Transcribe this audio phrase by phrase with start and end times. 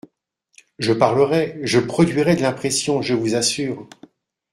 [0.79, 3.87] Je parlerai, je produirai de l’impression, je vous assure…